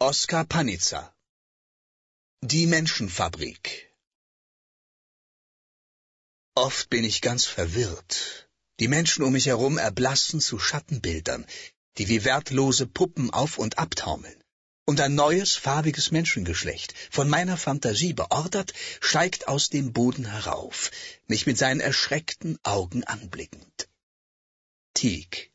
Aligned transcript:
Oskar 0.00 0.44
Panizza 0.44 1.14
Die 2.42 2.66
Menschenfabrik 2.66 3.94
Oft 6.56 6.90
bin 6.90 7.04
ich 7.04 7.20
ganz 7.20 7.46
verwirrt. 7.46 8.50
Die 8.80 8.88
Menschen 8.88 9.22
um 9.22 9.32
mich 9.32 9.46
herum 9.46 9.78
erblassen 9.78 10.40
zu 10.40 10.58
Schattenbildern, 10.58 11.46
die 11.96 12.08
wie 12.08 12.24
wertlose 12.24 12.88
Puppen 12.88 13.30
auf 13.30 13.56
und 13.56 13.78
abtaumeln. 13.78 14.42
Und 14.84 15.00
ein 15.00 15.14
neues, 15.14 15.54
farbiges 15.54 16.10
Menschengeschlecht, 16.10 16.92
von 17.12 17.28
meiner 17.28 17.56
Fantasie 17.56 18.14
beordert, 18.14 18.74
steigt 19.00 19.46
aus 19.46 19.70
dem 19.70 19.92
Boden 19.92 20.24
herauf, 20.24 20.90
mich 21.28 21.46
mit 21.46 21.56
seinen 21.56 21.80
erschreckten 21.80 22.58
Augen 22.64 23.04
anblickend. 23.04 23.88
Teague 24.92 25.53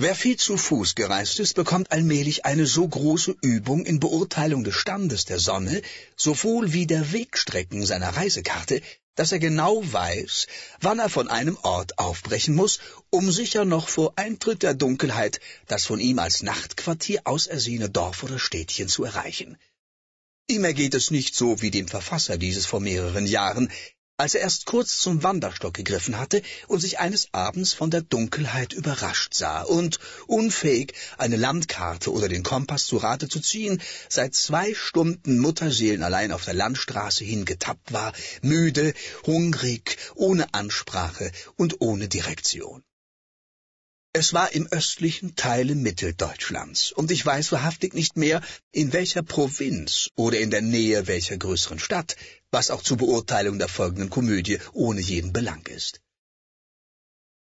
Wer 0.00 0.14
viel 0.14 0.36
zu 0.36 0.56
Fuß 0.56 0.94
gereist 0.94 1.40
ist, 1.40 1.54
bekommt 1.54 1.90
allmählich 1.90 2.44
eine 2.44 2.66
so 2.66 2.86
große 2.86 3.34
Übung 3.42 3.84
in 3.84 3.98
Beurteilung 3.98 4.62
des 4.62 4.76
Standes 4.76 5.24
der 5.24 5.40
Sonne, 5.40 5.82
sowohl 6.16 6.72
wie 6.72 6.86
der 6.86 7.12
Wegstrecken 7.12 7.84
seiner 7.84 8.10
Reisekarte, 8.10 8.80
dass 9.16 9.32
er 9.32 9.40
genau 9.40 9.82
weiß, 9.82 10.46
wann 10.80 11.00
er 11.00 11.08
von 11.08 11.26
einem 11.26 11.58
Ort 11.62 11.98
aufbrechen 11.98 12.54
muss, 12.54 12.78
um 13.10 13.32
sicher 13.32 13.64
noch 13.64 13.88
vor 13.88 14.12
Eintritt 14.14 14.62
der 14.62 14.74
Dunkelheit 14.74 15.40
das 15.66 15.86
von 15.86 15.98
ihm 15.98 16.20
als 16.20 16.44
Nachtquartier 16.44 17.22
ausersehene 17.24 17.90
Dorf 17.90 18.22
oder 18.22 18.38
Städtchen 18.38 18.86
zu 18.86 19.02
erreichen. 19.02 19.58
Ihm 20.46 20.62
ergeht 20.62 20.94
es 20.94 21.10
nicht 21.10 21.34
so 21.34 21.60
wie 21.60 21.72
dem 21.72 21.88
Verfasser 21.88 22.38
dieses 22.38 22.66
vor 22.66 22.78
mehreren 22.78 23.26
Jahren, 23.26 23.68
als 24.18 24.34
er 24.34 24.40
erst 24.40 24.66
kurz 24.66 24.98
zum 24.98 25.22
Wanderstock 25.22 25.74
gegriffen 25.74 26.18
hatte 26.18 26.42
und 26.66 26.80
sich 26.80 26.98
eines 26.98 27.28
Abends 27.32 27.72
von 27.72 27.90
der 27.90 28.02
Dunkelheit 28.02 28.72
überrascht 28.72 29.32
sah 29.32 29.62
und, 29.62 30.00
unfähig, 30.26 30.92
eine 31.18 31.36
Landkarte 31.36 32.12
oder 32.12 32.28
den 32.28 32.42
Kompass 32.42 32.86
zu 32.86 32.96
Rate 32.96 33.28
zu 33.28 33.40
ziehen, 33.40 33.80
seit 34.08 34.34
zwei 34.34 34.74
Stunden 34.74 35.38
Mutterseelen 35.38 36.02
allein 36.02 36.32
auf 36.32 36.44
der 36.44 36.54
Landstraße 36.54 37.24
hingetappt 37.24 37.92
war, 37.92 38.12
müde, 38.42 38.92
hungrig, 39.24 39.96
ohne 40.16 40.52
Ansprache 40.52 41.30
und 41.56 41.80
ohne 41.80 42.08
Direktion. 42.08 42.82
Es 44.14 44.32
war 44.32 44.52
im 44.52 44.66
östlichen 44.66 45.36
Teile 45.36 45.74
Mitteldeutschlands, 45.74 46.92
und 46.92 47.10
ich 47.10 47.24
weiß 47.24 47.52
wahrhaftig 47.52 47.92
nicht 47.92 48.16
mehr, 48.16 48.40
in 48.72 48.92
welcher 48.92 49.22
Provinz 49.22 50.08
oder 50.16 50.40
in 50.40 50.50
der 50.50 50.62
Nähe 50.62 51.06
welcher 51.06 51.36
größeren 51.36 51.78
Stadt, 51.78 52.16
was 52.50 52.70
auch 52.70 52.82
zur 52.82 52.96
Beurteilung 52.96 53.58
der 53.58 53.68
folgenden 53.68 54.08
Komödie 54.08 54.58
ohne 54.72 55.00
jeden 55.00 55.32
Belang 55.32 55.66
ist. 55.66 56.00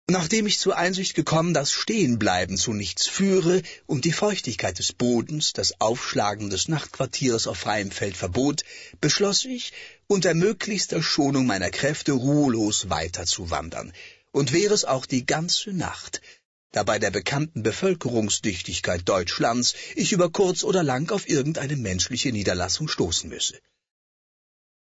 Nachdem 0.09 0.48
ich 0.48 0.59
zur 0.59 0.77
Einsicht 0.77 1.15
gekommen, 1.15 1.55
dass 1.55 1.71
Stehenbleiben 1.71 2.56
zu 2.56 2.73
nichts 2.73 3.06
führe 3.06 3.62
und 3.87 4.05
die 4.05 4.12
Feuchtigkeit 4.12 4.77
des 4.81 4.93
Bodens 4.93 5.53
das 5.53 5.81
Aufschlagen 5.81 6.51
des 6.51 6.67
Nachtquartiers 6.67 7.47
auf 7.47 7.59
freiem 7.59 7.93
Feld 7.93 8.17
verbot, 8.17 8.65
beschloss 9.01 9.45
ich, 9.45 9.73
unter 10.09 10.34
möglichster 10.34 11.01
Schonung 11.01 11.47
meiner 11.47 11.71
Kräfte 11.71 12.11
ruhelos 12.11 12.91
weiterzuwandern, 12.91 13.93
und 14.33 14.53
wäre 14.53 14.75
es 14.75 14.84
auch 14.84 15.06
die 15.06 15.27
ganze 15.27 15.73
Nacht, 15.73 16.21
da 16.73 16.83
bei 16.83 16.99
der 16.99 17.11
bekannten 17.11 17.63
Bevölkerungsdichtigkeit 17.63 19.09
Deutschlands 19.09 19.75
ich 19.97 20.13
über 20.13 20.31
kurz 20.31 20.63
oder 20.65 20.83
lang 20.83 21.11
auf 21.11 21.29
irgendeine 21.29 21.77
menschliche 21.77 22.33
Niederlassung 22.33 22.89
stoßen 22.89 23.29
müsse. 23.29 23.61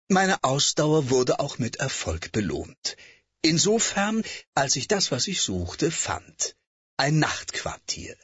Meine 0.08 0.44
Ausdauer 0.44 1.10
wurde 1.10 1.40
auch 1.40 1.58
mit 1.58 1.76
Erfolg 1.76 2.32
belohnt. 2.32 2.96
Insofern, 3.40 4.22
als 4.54 4.76
ich 4.76 4.86
das, 4.86 5.10
was 5.10 5.26
ich 5.26 5.40
suchte, 5.40 5.90
fand. 5.90 6.54
Ein 6.96 7.18
Nachtquartier. 7.18 8.16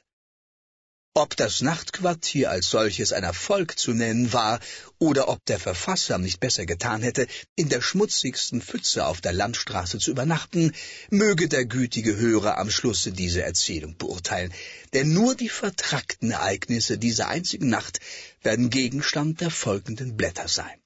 Ob 1.20 1.36
das 1.36 1.62
Nachtquartier 1.62 2.48
als 2.48 2.70
solches 2.70 3.12
ein 3.12 3.24
Erfolg 3.24 3.76
zu 3.76 3.92
nennen 3.92 4.32
war, 4.32 4.60
oder 5.00 5.28
ob 5.28 5.44
der 5.46 5.58
Verfasser 5.58 6.16
nicht 6.16 6.38
besser 6.38 6.64
getan 6.64 7.02
hätte, 7.02 7.26
in 7.56 7.68
der 7.68 7.80
schmutzigsten 7.80 8.62
Pfütze 8.62 9.04
auf 9.04 9.20
der 9.20 9.32
Landstraße 9.32 9.98
zu 9.98 10.12
übernachten, 10.12 10.72
möge 11.10 11.48
der 11.48 11.64
gütige 11.64 12.16
Hörer 12.16 12.56
am 12.58 12.70
Schlusse 12.70 13.10
diese 13.10 13.42
Erzählung 13.42 13.96
beurteilen, 13.96 14.54
denn 14.92 15.12
nur 15.12 15.34
die 15.34 15.48
vertrackten 15.48 16.30
Ereignisse 16.30 16.98
dieser 16.98 17.26
einzigen 17.26 17.68
Nacht 17.68 17.98
werden 18.44 18.70
Gegenstand 18.70 19.40
der 19.40 19.50
folgenden 19.50 20.16
Blätter 20.16 20.46
sein. 20.46 20.78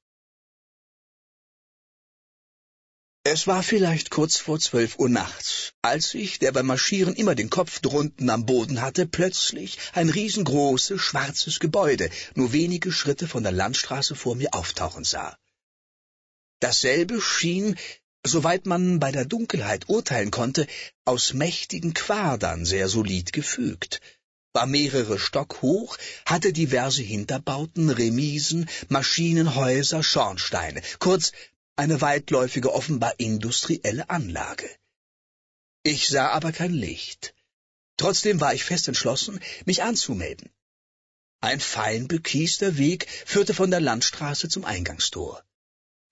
Es 3.25 3.47
war 3.47 3.63
vielleicht 3.63 4.11
kurz 4.11 4.37
vor 4.39 4.59
zwölf 4.59 4.99
Uhr 4.99 5.09
nachts, 5.09 5.75
als 5.81 6.13
ich, 6.15 6.41
der 6.41 6.51
beim 6.51 6.67
Marschieren 6.67 7.15
immer 7.15 7.37
den 7.37 7.51
Kopf 7.51 7.79
drunten 7.79 8.29
am 8.31 8.47
Boden 8.47 8.81
hatte, 8.81 9.07
plötzlich 9.07 9.79
ein 9.93 10.09
riesengroßes, 10.09 11.01
schwarzes 11.01 11.61
Gebäude 11.61 12.11
nur 12.35 12.53
wenige 12.53 12.91
Schritte 12.91 13.29
von 13.29 13.45
der 13.45 13.53
Landstraße 13.53 14.17
vor 14.17 14.35
mir 14.35 14.53
auftauchen 14.53 15.05
sah. 15.05 15.39
Dasselbe 16.59 17.21
schien, 17.21 17.77
soweit 18.27 18.67
man 18.67 18.99
bei 18.99 19.13
der 19.13 19.25
Dunkelheit 19.25 19.89
urteilen 19.89 20.33
konnte, 20.33 20.67
aus 21.05 21.33
mächtigen 21.33 21.95
Quadern 21.95 22.65
sehr 22.65 22.89
solid 22.89 23.33
gefügt, 23.33 24.01
war 24.53 24.67
mehrere 24.67 25.21
Stock 25.21 25.63
hoch, 25.63 25.97
hatte 26.27 26.53
diverse 26.53 27.03
Hinterbauten, 27.03 27.89
Remisen, 27.89 28.69
Maschinenhäuser, 28.89 30.03
Schornsteine, 30.03 30.83
kurz 30.99 31.31
eine 31.77 32.01
weitläufige, 32.01 32.73
offenbar 32.73 33.19
industrielle 33.19 34.09
Anlage. 34.11 34.69
Ich 35.83 36.09
sah 36.09 36.29
aber 36.31 36.53
kein 36.53 36.73
Licht. 36.73 37.35
Trotzdem 37.97 38.41
war 38.41 38.55
ich 38.55 38.65
fest 38.65 38.89
entschlossen, 38.89 39.41
mich 39.65 39.83
anzumelden. 39.83 40.51
Ein 41.41 41.61
fein 41.61 42.07
bekiester 42.09 42.77
Weg 42.79 43.09
führte 43.27 43.53
von 43.53 43.71
der 43.71 43.81
Landstraße 43.81 44.49
zum 44.49 44.65
Eingangstor. 44.65 45.45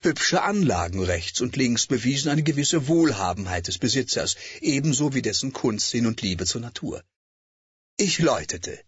Hübsche 0.01 0.41
Anlagen 0.41 1.03
rechts 1.03 1.41
und 1.41 1.55
links 1.55 1.85
bewiesen 1.87 2.31
eine 2.31 2.43
gewisse 2.43 2.87
Wohlhabenheit 2.87 3.67
des 3.67 3.77
Besitzers, 3.77 4.35
ebenso 4.59 5.13
wie 5.13 5.21
dessen 5.21 5.53
Kunstsinn 5.53 6.07
und 6.07 6.21
Liebe 6.21 6.45
zur 6.45 6.61
Natur. 6.61 7.03
Ich 7.97 8.19
läutete. 8.19 8.83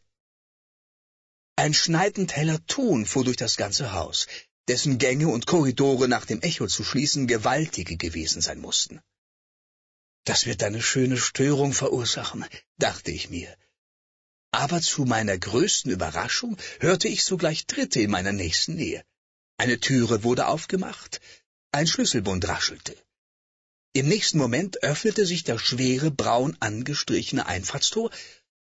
Ein 1.55 1.73
schneidend 1.73 2.35
heller 2.35 2.65
Ton 2.65 3.05
fuhr 3.05 3.23
durch 3.23 3.37
das 3.37 3.57
ganze 3.57 3.93
Haus 3.93 4.27
dessen 4.67 4.97
Gänge 4.97 5.27
und 5.27 5.45
Korridore 5.45 6.07
nach 6.07 6.25
dem 6.25 6.41
Echo 6.41 6.67
zu 6.67 6.83
schließen 6.83 7.27
gewaltige 7.27 7.97
gewesen 7.97 8.41
sein 8.41 8.59
mussten. 8.59 9.01
Das 10.25 10.45
wird 10.45 10.63
eine 10.63 10.81
schöne 10.81 11.17
Störung 11.17 11.73
verursachen, 11.73 12.45
dachte 12.77 13.11
ich 13.11 13.29
mir. 13.29 13.55
Aber 14.51 14.81
zu 14.81 15.03
meiner 15.03 15.37
größten 15.37 15.91
Überraschung 15.91 16.57
hörte 16.79 17.07
ich 17.07 17.23
sogleich 17.23 17.65
Tritte 17.65 17.99
in 17.99 18.11
meiner 18.11 18.31
nächsten 18.31 18.75
Nähe. 18.75 19.03
Eine 19.57 19.79
Türe 19.79 20.23
wurde 20.23 20.47
aufgemacht, 20.47 21.19
ein 21.71 21.87
Schlüsselbund 21.87 22.47
raschelte. 22.47 22.95
Im 23.93 24.07
nächsten 24.07 24.37
Moment 24.37 24.81
öffnete 24.81 25.25
sich 25.25 25.43
das 25.43 25.61
schwere, 25.61 26.09
braun 26.09 26.55
angestrichene 26.59 27.45
Einfahrtstor, 27.45 28.11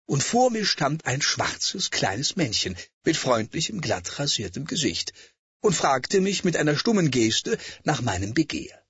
und 0.07 0.23
vor 0.23 0.51
mir 0.51 0.65
stand 0.65 1.07
ein 1.07 1.23
schwarzes, 1.23 1.91
kleines 1.91 2.37
Männchen 2.37 2.77
mit 3.05 3.17
freundlichem, 3.17 3.81
glatt 3.81 4.19
rasiertem 4.19 4.67
Gesicht 4.67 5.13
und 5.61 5.75
fragte 5.75 6.21
mich 6.21 6.45
mit 6.45 6.57
einer 6.57 6.77
stummen 6.77 7.11
Geste 7.11 7.59
nach 7.85 8.01
meinem 8.01 8.35
Begehr. 8.35 8.81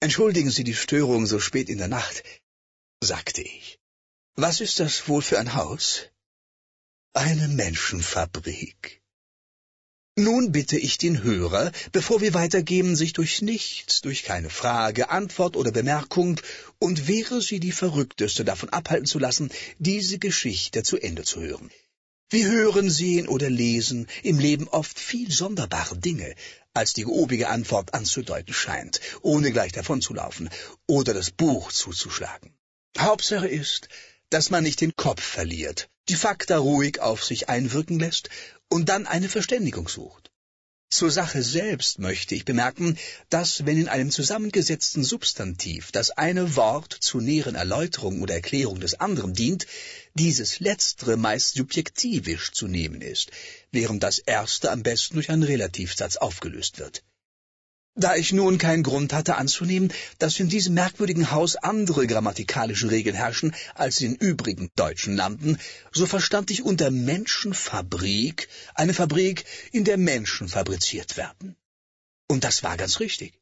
Entschuldigen 0.00 0.50
Sie 0.50 0.64
die 0.64 0.74
Störung 0.74 1.26
so 1.26 1.40
spät 1.40 1.68
in 1.68 1.78
der 1.78 1.88
Nacht, 1.88 2.22
sagte 3.02 3.42
ich. 3.42 3.78
Was 4.36 4.60
ist 4.60 4.78
das 4.78 5.08
wohl 5.08 5.22
für 5.22 5.38
ein 5.40 5.54
Haus? 5.54 6.06
Eine 7.12 7.48
Menschenfabrik. 7.48 9.02
Nun 10.14 10.50
bitte 10.52 10.76
ich 10.76 10.98
den 10.98 11.22
Hörer, 11.22 11.70
bevor 11.92 12.20
wir 12.20 12.34
weitergehen, 12.34 12.96
sich 12.96 13.12
durch 13.12 13.40
nichts, 13.40 14.00
durch 14.00 14.24
keine 14.24 14.50
Frage, 14.50 15.10
Antwort 15.10 15.56
oder 15.56 15.70
Bemerkung, 15.70 16.40
und 16.78 17.06
wäre 17.06 17.40
sie 17.40 17.60
die 17.60 17.72
verrückteste 17.72 18.44
davon 18.44 18.68
abhalten 18.68 19.06
zu 19.06 19.20
lassen, 19.20 19.50
diese 19.78 20.18
Geschichte 20.18 20.82
zu 20.82 20.98
Ende 20.98 21.22
zu 21.22 21.40
hören. 21.40 21.70
Wir 22.30 22.46
hören, 22.46 22.90
sehen 22.90 23.26
oder 23.26 23.48
lesen 23.48 24.06
im 24.22 24.38
Leben 24.38 24.68
oft 24.68 25.00
viel 25.00 25.32
sonderbare 25.32 25.96
Dinge, 25.96 26.34
als 26.74 26.92
die 26.92 27.06
obige 27.06 27.48
Antwort 27.48 27.94
anzudeuten 27.94 28.52
scheint, 28.52 29.00
ohne 29.22 29.50
gleich 29.50 29.72
davonzulaufen 29.72 30.50
oder 30.86 31.14
das 31.14 31.30
Buch 31.30 31.72
zuzuschlagen. 31.72 32.52
Hauptsache 32.98 33.48
ist, 33.48 33.88
dass 34.28 34.50
man 34.50 34.62
nicht 34.62 34.82
den 34.82 34.94
Kopf 34.94 35.22
verliert, 35.22 35.88
die 36.10 36.16
Fakta 36.16 36.58
ruhig 36.58 37.00
auf 37.00 37.24
sich 37.24 37.48
einwirken 37.48 37.98
lässt 37.98 38.28
und 38.68 38.90
dann 38.90 39.06
eine 39.06 39.30
Verständigung 39.30 39.88
sucht. 39.88 40.27
Zur 40.90 41.10
Sache 41.10 41.42
selbst 41.42 41.98
möchte 41.98 42.34
ich 42.34 42.46
bemerken, 42.46 42.96
dass, 43.28 43.66
wenn 43.66 43.78
in 43.78 43.88
einem 43.88 44.10
zusammengesetzten 44.10 45.04
Substantiv 45.04 45.92
das 45.92 46.10
eine 46.10 46.56
Wort 46.56 46.96
zur 46.98 47.20
näheren 47.20 47.56
Erläuterung 47.56 48.22
oder 48.22 48.34
Erklärung 48.34 48.80
des 48.80 48.94
anderen 48.94 49.34
dient, 49.34 49.66
dieses 50.14 50.60
letztere 50.60 51.18
meist 51.18 51.54
subjektivisch 51.54 52.52
zu 52.52 52.68
nehmen 52.68 53.02
ist, 53.02 53.30
während 53.70 54.02
das 54.02 54.18
erste 54.18 54.70
am 54.70 54.82
besten 54.82 55.14
durch 55.14 55.30
einen 55.30 55.42
Relativsatz 55.42 56.16
aufgelöst 56.16 56.78
wird. 56.78 57.04
Da 58.00 58.14
ich 58.14 58.32
nun 58.32 58.58
keinen 58.58 58.84
Grund 58.84 59.12
hatte 59.12 59.34
anzunehmen, 59.34 59.92
dass 60.20 60.38
in 60.38 60.48
diesem 60.48 60.74
merkwürdigen 60.74 61.32
Haus 61.32 61.56
andere 61.56 62.06
grammatikalische 62.06 62.92
Regeln 62.92 63.16
herrschen 63.16 63.56
als 63.74 64.00
in 64.00 64.14
übrigen 64.14 64.70
deutschen 64.76 65.16
Landen, 65.16 65.58
so 65.90 66.06
verstand 66.06 66.52
ich 66.52 66.62
unter 66.62 66.92
Menschenfabrik 66.92 68.48
eine 68.76 68.94
Fabrik, 68.94 69.44
in 69.72 69.82
der 69.82 69.96
Menschen 69.96 70.48
fabriziert 70.48 71.16
werden. 71.16 71.56
Und 72.28 72.44
das 72.44 72.62
war 72.62 72.76
ganz 72.76 73.00
richtig. 73.00 73.32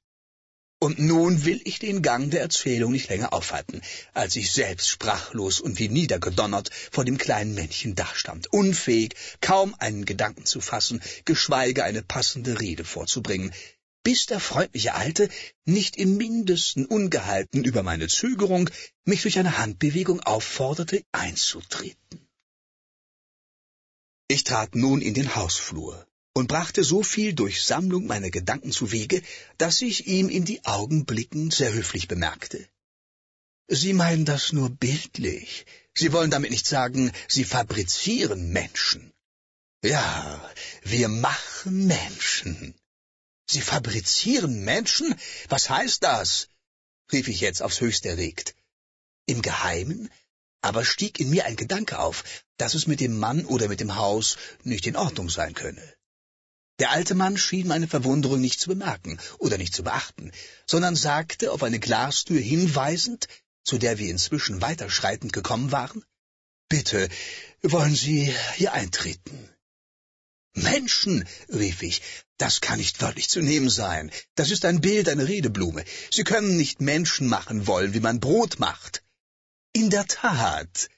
Und 0.79 0.99
nun 0.99 1.45
will 1.45 1.61
ich 1.65 1.79
den 1.79 2.01
Gang 2.01 2.31
der 2.31 2.41
Erzählung 2.41 2.93
nicht 2.93 3.11
länger 3.11 3.35
aufhalten, 3.35 3.83
als 4.15 4.37
ich 4.37 4.53
selbst 4.53 4.89
sprachlos 4.89 5.61
und 5.61 5.79
wie 5.79 5.89
niedergedonnert 5.89 6.71
vor 6.91 7.05
dem 7.05 7.19
kleinen 7.19 7.55
Männchen 7.55 7.95
dastand, 7.95 8.53
unfähig, 8.53 9.15
kaum 9.41 9.75
einen 9.79 10.05
Gedanken 10.05 10.47
zu 10.47 10.61
fassen, 10.61 11.03
geschweige 11.25 11.85
eine 11.85 12.03
passende 12.03 12.61
Rede 12.61 12.85
vorzubringen, 12.85 13.53
bis 14.07 14.27
der 14.27 14.39
freundliche 14.39 14.95
Alte, 14.95 15.29
nicht 15.65 15.97
im 15.97 16.17
mindesten 16.17 16.87
ungehalten 16.87 17.65
über 17.65 17.83
meine 17.83 18.07
Zögerung, 18.07 18.71
mich 19.05 19.23
durch 19.23 19.37
eine 19.41 19.59
Handbewegung 19.59 20.21
aufforderte, 20.21 21.03
einzutreten. 21.11 22.29
Ich 24.29 24.45
trat 24.45 24.77
nun 24.77 25.01
in 25.01 25.13
den 25.15 25.35
Hausflur 25.35 26.07
und 26.35 26.47
brachte 26.47 26.85
so 26.85 27.03
viel 27.03 27.33
durch 27.33 27.65
Sammlung 27.65 28.07
meiner 28.07 28.31
Gedanken 28.31 28.71
zu 28.71 28.93
Wege, 28.93 29.23
dass 29.59 29.83
ich 29.83 30.07
ihm 30.07 30.29
in 30.29 30.45
die 30.45 30.65
Augen 30.65 31.05
blickend 31.05 31.53
sehr 31.53 31.73
höflich 31.73 32.07
bemerkte. 32.07 32.65
Sie 33.67 33.93
meinen 33.93 34.25
das 34.25 34.53
nur 34.53 34.71
bildlich. 34.71 35.67
Sie 35.95 36.13
wollen 36.13 36.31
damit 36.31 36.53
nicht 36.53 36.69
sagen, 36.69 37.11
Sie 37.27 37.43
fabrizieren 37.43 38.51
Menschen. 38.53 39.13
Ja, 39.83 40.49
wir 40.85 41.09
machen 41.09 41.89
Menschen. 41.89 42.77
Sie 43.49 43.61
fabrizieren 43.61 44.65
Menschen? 44.65 45.15
Was 45.49 45.71
heißt 45.71 46.03
das? 46.03 46.49
rief 47.13 47.29
ich 47.29 47.41
jetzt 47.41 47.63
aufs 47.63 47.81
höchste 47.81 48.09
erregt. 48.09 48.55
Im 49.27 49.43
Geheimen 49.43 50.11
aber 50.63 50.85
stieg 50.85 51.21
in 51.21 51.31
mir 51.31 51.45
ein 51.45 51.55
Gedanke 51.55 52.01
auf, 52.01 52.25
dass 52.57 52.75
es 52.75 52.89
mit 52.89 52.99
dem 52.99 53.19
Mann 53.19 53.45
oder 53.45 53.69
mit 53.69 53.79
dem 53.79 53.95
Haus 53.95 54.37
nicht 54.65 54.87
in 54.89 54.97
Ordnung 54.97 55.31
sein 55.31 55.55
könne. 55.55 55.95
Der 56.81 56.91
alte 56.91 57.15
Mann 57.15 57.39
schien 57.39 57.69
meine 57.69 57.87
Verwunderung 57.87 58.41
nicht 58.41 58.61
zu 58.61 58.69
bemerken 58.69 59.19
oder 59.39 59.59
nicht 59.59 59.75
zu 59.75 59.85
beachten, 59.85 60.33
sondern 60.67 60.97
sagte 60.97 61.53
auf 61.53 61.63
eine 61.63 61.79
Glastür 61.79 62.41
hinweisend, 62.41 63.29
zu 63.65 63.79
der 63.79 63.99
wir 63.99 64.11
inzwischen 64.11 64.61
weiterschreitend 64.61 65.33
gekommen 65.33 65.71
waren, 65.71 66.05
Bitte, 66.69 67.09
wollen 67.63 67.95
Sie 67.95 68.35
hier 68.57 68.73
eintreten? 68.73 69.56
Menschen, 70.57 71.29
rief 71.49 71.83
ich, 71.83 72.01
das 72.39 72.61
kann 72.61 72.79
nicht 72.79 73.01
wörtlich 73.03 73.29
zu 73.29 73.41
nehmen 73.41 73.69
sein. 73.69 74.11
Das 74.35 74.51
ist 74.51 74.65
ein 74.65 74.81
Bild, 74.81 75.09
eine 75.09 75.29
Redeblume. 75.29 75.85
Sie 76.11 76.25
können 76.25 76.57
nicht 76.57 76.81
Menschen 76.81 77.29
machen 77.29 77.67
wollen, 77.67 77.93
wie 77.95 78.01
man 78.01 78.21
Brot 78.21 78.59
macht. 78.59 79.03
In 79.73 79.91
der 79.91 80.07
Tat, 80.07 80.89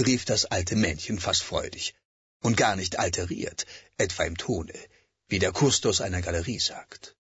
rief 0.00 0.24
das 0.24 0.44
alte 0.44 0.76
Männchen 0.76 1.18
fast 1.18 1.42
freudig 1.42 1.94
und 2.40 2.56
gar 2.56 2.76
nicht 2.76 2.98
alteriert, 2.98 3.66
etwa 3.98 4.24
im 4.24 4.36
Tone, 4.36 4.74
wie 5.28 5.40
der 5.40 5.52
Kustos 5.52 6.00
einer 6.00 6.22
Galerie 6.22 6.60
sagt. 6.60 7.16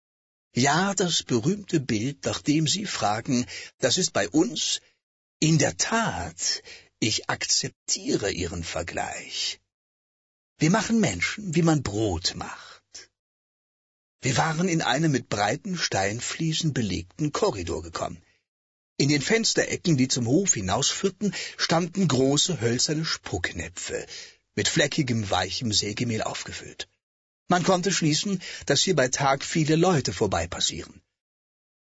Ja, 0.55 0.94
das 0.94 1.23
berühmte 1.23 1.81
Bild, 1.81 2.25
nach 2.25 2.41
dem 2.43 2.67
Sie 2.67 2.87
fragen, 2.87 3.47
das 3.79 3.97
ist 3.97 4.12
bei 4.12 4.29
uns 4.29 4.81
in 5.39 5.59
der 5.59 5.77
Tat, 5.77 6.62
ich 6.99 7.29
akzeptiere 7.29 8.31
Ihren 8.32 8.65
Vergleich. 8.65 9.61
Wir 10.58 10.70
machen 10.70 11.00
Menschen, 11.00 11.55
wie 11.55 11.62
man 11.62 11.82
Brot 11.82 12.35
macht. 12.35 13.11
Wir 14.23 14.38
waren 14.38 14.69
in 14.69 14.81
einen 14.81 15.12
mit 15.12 15.29
breiten 15.29 15.76
Steinfliesen 15.76 16.73
belegten 16.73 17.31
Korridor 17.31 17.82
gekommen. 17.82 18.23
In 18.97 19.11
den 19.11 19.20
Fensterecken, 19.20 19.99
die 19.99 20.08
zum 20.08 20.26
Hof 20.26 20.55
hinausführten, 20.55 21.35
standen 21.58 22.08
große 22.08 22.62
hölzerne 22.62 23.05
Spucknäpfe, 23.05 24.06
mit 24.55 24.69
fleckigem, 24.69 25.29
weichem 25.29 25.73
Sägemehl 25.73 26.23
aufgefüllt. 26.23 26.88
Man 27.49 27.62
konnte 27.62 27.93
schließen, 27.93 28.41
dass 28.64 28.82
hier 28.82 28.97
bei 28.97 29.08
Tag 29.08 29.44
viele 29.44 29.76
Leute 29.76 30.14
vorbeipassieren. 30.14 31.03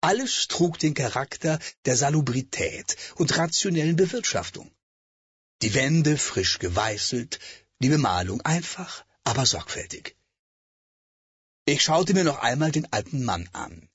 Alles 0.02 0.48
trug 0.48 0.80
den 0.80 0.96
Charakter 0.96 1.60
der 1.86 1.96
Salubrität 1.96 2.98
und 3.16 3.38
rationellen 3.38 3.96
Bewirtschaftung. 3.96 4.72
Die 5.62 5.76
Wände 5.76 6.18
frisch 6.18 6.58
geweißelt, 6.58 7.40
die 7.82 7.90
Bemalung 7.90 8.42
einfach, 8.42 9.06
aber 9.24 9.46
sorgfältig. 9.46 10.16
Ich 11.66 11.82
schaute 11.82 12.14
mir 12.14 12.24
noch 12.24 12.40
einmal 12.40 12.72
den 12.72 12.92
alten 12.94 13.24
Mann 13.24 13.50
an. 13.54 13.90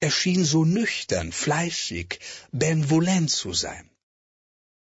Er 0.00 0.10
schien 0.10 0.44
so 0.44 0.64
nüchtern, 0.64 1.32
fleißig, 1.32 2.20
benevolent 2.52 3.30
zu 3.30 3.52
sein. 3.52 3.90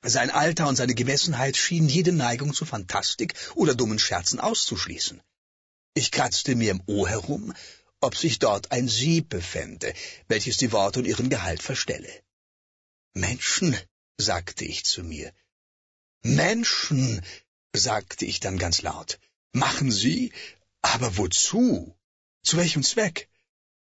Sein 0.03 0.29
Alter 0.29 0.67
und 0.67 0.75
seine 0.75 0.93
Gemessenheit 0.93 1.57
schienen 1.57 1.89
jede 1.89 2.11
Neigung 2.11 2.53
zur 2.53 2.67
Fantastik 2.67 3.33
oder 3.55 3.73
dummen 3.73 3.99
Scherzen 3.99 4.39
auszuschließen. 4.39 5.21
Ich 5.95 6.11
kratzte 6.11 6.55
mir 6.55 6.71
im 6.71 6.83
Ohr 6.85 7.09
herum, 7.09 7.53
ob 7.99 8.15
sich 8.15 8.37
dort 8.37 8.71
ein 8.71 8.87
Sieb 8.87 9.29
befände, 9.29 9.93
welches 10.27 10.57
die 10.57 10.71
Worte 10.71 10.99
und 10.99 11.05
ihren 11.05 11.29
Gehalt 11.29 11.63
verstelle. 11.63 12.11
Menschen, 13.13 13.75
sagte 14.17 14.65
ich 14.65 14.85
zu 14.85 15.03
mir. 15.03 15.33
Menschen, 16.21 17.23
sagte 17.79 18.25
ich 18.25 18.39
dann 18.39 18.57
ganz 18.57 18.81
laut. 18.81 19.19
Machen 19.53 19.91
Sie? 19.91 20.31
Aber 20.81 21.17
wozu? 21.17 21.95
Zu 22.43 22.57
welchem 22.57 22.83
Zweck? 22.83 23.29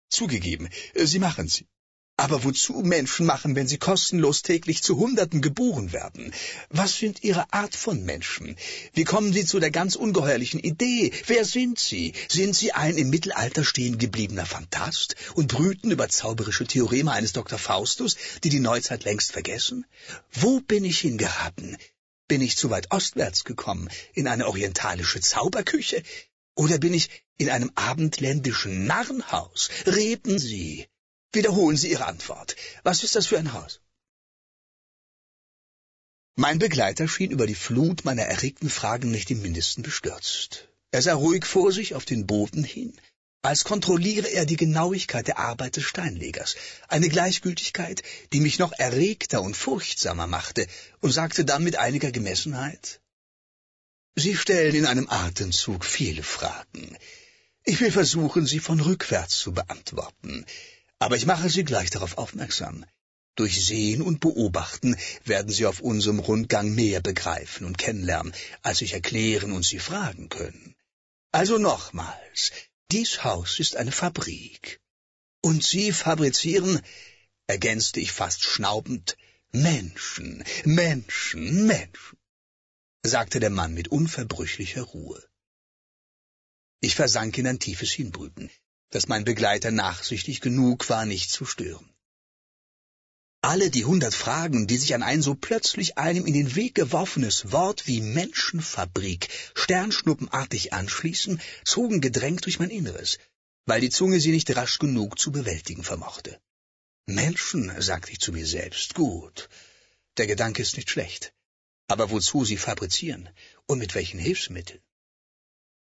Zugegeben, 0.08 0.68
Sie 0.94 1.18
machen 1.18 1.48
sie. 1.48 1.66
Aber 2.18 2.44
wozu 2.44 2.72
Menschen 2.72 3.26
machen, 3.26 3.54
wenn 3.54 3.68
sie 3.68 3.76
kostenlos 3.76 4.40
täglich 4.40 4.82
zu 4.82 4.96
Hunderten 4.96 5.42
geboren 5.42 5.92
werden? 5.92 6.32
Was 6.70 6.96
sind 6.96 7.22
Ihre 7.22 7.52
Art 7.52 7.76
von 7.76 8.04
Menschen? 8.04 8.56
Wie 8.94 9.04
kommen 9.04 9.34
Sie 9.34 9.44
zu 9.44 9.60
der 9.60 9.70
ganz 9.70 9.96
ungeheuerlichen 9.96 10.60
Idee? 10.60 11.12
Wer 11.26 11.44
sind 11.44 11.78
Sie? 11.78 12.14
Sind 12.30 12.56
Sie 12.56 12.72
ein 12.72 12.96
im 12.96 13.10
Mittelalter 13.10 13.64
stehen 13.64 13.98
gebliebener 13.98 14.46
Fantast 14.46 15.14
und 15.34 15.48
brüten 15.48 15.90
über 15.90 16.08
zauberische 16.08 16.66
Theoreme 16.66 17.12
eines 17.12 17.34
Dr. 17.34 17.58
Faustus, 17.58 18.16
die 18.42 18.48
die 18.48 18.60
Neuzeit 18.60 19.04
längst 19.04 19.32
vergessen? 19.32 19.84
Wo 20.32 20.60
bin 20.60 20.86
ich 20.86 21.00
hingeraten? 21.00 21.76
Bin 22.28 22.40
ich 22.40 22.56
zu 22.56 22.70
weit 22.70 22.90
ostwärts 22.90 23.44
gekommen, 23.44 23.88
in 24.14 24.26
eine 24.26 24.46
orientalische 24.46 25.20
Zauberküche? 25.20 26.02
Oder 26.54 26.78
bin 26.78 26.94
ich 26.94 27.10
in 27.38 27.50
einem 27.50 27.70
abendländischen 27.74 28.86
Narrenhaus? 28.86 29.70
Reden 29.86 30.38
Sie. 30.38 30.88
Wiederholen 31.32 31.76
Sie 31.76 31.90
Ihre 31.90 32.06
Antwort. 32.06 32.56
Was 32.82 33.04
ist 33.04 33.14
das 33.14 33.26
für 33.26 33.38
ein 33.38 33.52
Haus? 33.52 33.80
Mein 36.34 36.58
Begleiter 36.58 37.08
schien 37.08 37.30
über 37.30 37.46
die 37.46 37.54
Flut 37.54 38.04
meiner 38.04 38.24
erregten 38.24 38.70
Fragen 38.70 39.10
nicht 39.10 39.30
im 39.30 39.42
mindesten 39.42 39.82
bestürzt. 39.82 40.68
Er 40.90 41.02
sah 41.02 41.14
ruhig 41.14 41.44
vor 41.44 41.72
sich 41.72 41.94
auf 41.94 42.04
den 42.04 42.26
Boden 42.26 42.64
hin, 42.64 42.98
als 43.46 43.64
kontrolliere 43.64 44.28
er 44.28 44.44
die 44.44 44.56
Genauigkeit 44.56 45.28
der 45.28 45.38
Arbeit 45.38 45.76
des 45.76 45.84
Steinlegers, 45.84 46.56
eine 46.88 47.08
Gleichgültigkeit, 47.08 48.02
die 48.32 48.40
mich 48.40 48.58
noch 48.58 48.72
erregter 48.72 49.40
und 49.40 49.56
furchtsamer 49.56 50.26
machte, 50.26 50.66
und 51.00 51.12
sagte 51.12 51.44
dann 51.44 51.62
mit 51.62 51.76
einiger 51.76 52.10
Gemessenheit 52.10 53.00
Sie 54.16 54.34
stellen 54.34 54.74
in 54.74 54.86
einem 54.86 55.08
Atemzug 55.10 55.84
viele 55.84 56.22
Fragen. 56.22 56.96
Ich 57.64 57.80
will 57.80 57.92
versuchen, 57.92 58.46
sie 58.46 58.60
von 58.60 58.80
rückwärts 58.80 59.38
zu 59.38 59.52
beantworten, 59.52 60.46
aber 60.98 61.16
ich 61.16 61.26
mache 61.26 61.50
Sie 61.50 61.64
gleich 61.64 61.90
darauf 61.90 62.16
aufmerksam. 62.16 62.84
Durch 63.36 63.64
Sehen 63.64 64.00
und 64.00 64.20
Beobachten 64.20 64.96
werden 65.24 65.52
Sie 65.52 65.66
auf 65.66 65.80
unserem 65.80 66.18
Rundgang 66.18 66.74
mehr 66.74 67.00
begreifen 67.00 67.66
und 67.66 67.76
kennenlernen, 67.76 68.32
als 68.62 68.78
sich 68.78 68.94
erklären 68.94 69.52
und 69.52 69.66
Sie 69.66 69.78
fragen 69.78 70.30
können. 70.30 70.74
Also 71.32 71.58
nochmals, 71.58 72.52
dies 72.90 73.24
Haus 73.24 73.58
ist 73.58 73.76
eine 73.76 73.92
Fabrik. 73.92 74.80
Und 75.42 75.62
Sie 75.62 75.92
fabrizieren, 75.92 76.80
ergänzte 77.46 78.00
ich 78.00 78.12
fast 78.12 78.42
schnaubend, 78.42 79.16
Menschen, 79.52 80.44
Menschen, 80.64 81.66
Menschen, 81.66 82.18
sagte 83.02 83.40
der 83.40 83.50
Mann 83.50 83.74
mit 83.74 83.88
unverbrüchlicher 83.88 84.82
Ruhe. 84.82 85.22
Ich 86.80 86.94
versank 86.94 87.38
in 87.38 87.46
ein 87.46 87.58
tiefes 87.58 87.92
Hinbrüten, 87.92 88.50
dass 88.90 89.08
mein 89.08 89.24
Begleiter 89.24 89.70
nachsichtig 89.70 90.40
genug 90.40 90.88
war, 90.88 91.06
nicht 91.06 91.30
zu 91.30 91.44
stören. 91.44 91.95
Alle 93.42 93.70
die 93.70 93.84
hundert 93.84 94.14
Fragen, 94.14 94.66
die 94.66 94.76
sich 94.76 94.94
an 94.94 95.02
ein 95.02 95.22
so 95.22 95.34
plötzlich 95.34 95.98
einem 95.98 96.26
in 96.26 96.34
den 96.34 96.56
Weg 96.56 96.74
geworfenes 96.74 97.52
Wort 97.52 97.86
wie 97.86 98.00
Menschenfabrik 98.00 99.28
sternschnuppenartig 99.54 100.72
anschließen, 100.72 101.40
zogen 101.64 102.00
gedrängt 102.00 102.44
durch 102.44 102.58
mein 102.58 102.70
Inneres, 102.70 103.18
weil 103.66 103.80
die 103.80 103.90
Zunge 103.90 104.20
sie 104.20 104.32
nicht 104.32 104.54
rasch 104.56 104.78
genug 104.78 105.18
zu 105.18 105.30
bewältigen 105.30 105.84
vermochte. 105.84 106.40
Menschen, 107.06 107.70
sagte 107.80 108.10
ich 108.10 108.18
zu 108.18 108.32
mir 108.32 108.46
selbst, 108.46 108.94
gut. 108.94 109.48
Der 110.16 110.26
Gedanke 110.26 110.62
ist 110.62 110.76
nicht 110.76 110.90
schlecht. 110.90 111.32
Aber 111.88 112.10
wozu 112.10 112.44
sie 112.44 112.56
fabrizieren 112.56 113.28
und 113.66 113.78
mit 113.78 113.94
welchen 113.94 114.18
Hilfsmitteln? 114.18 114.80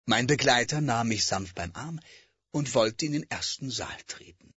Mein 0.05 0.27
Begleiter 0.27 0.81
nahm 0.81 1.09
mich 1.09 1.25
sanft 1.25 1.55
beim 1.55 1.71
Arm 1.73 1.99
und 2.51 2.73
wollte 2.73 3.05
in 3.05 3.13
den 3.13 3.29
ersten 3.29 3.69
Saal 3.69 3.97
treten. 4.07 4.53